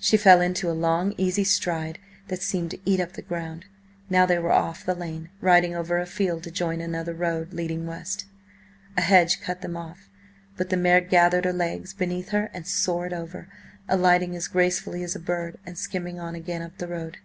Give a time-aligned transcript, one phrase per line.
[0.00, 3.64] She fell into a long, easy stride that seemed to eat up the ground.
[4.10, 7.86] Now they were off the lane, riding over a field to join another road, leading
[7.86, 8.24] west.
[8.96, 10.08] A hedge cut them off,
[10.56, 13.46] but the mare gathered her legs beneath her and soared over,
[13.88, 17.18] alighting as gracefully as a bird, and skimming on again up the road.